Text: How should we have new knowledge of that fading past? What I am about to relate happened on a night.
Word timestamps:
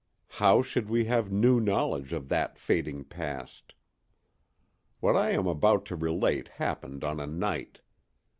How 0.41 0.63
should 0.63 0.89
we 0.89 1.05
have 1.05 1.31
new 1.31 1.59
knowledge 1.59 2.11
of 2.11 2.27
that 2.29 2.57
fading 2.57 3.03
past? 3.03 3.75
What 4.99 5.15
I 5.15 5.29
am 5.29 5.45
about 5.45 5.85
to 5.85 5.95
relate 5.95 6.47
happened 6.47 7.03
on 7.03 7.19
a 7.19 7.27
night. 7.27 7.81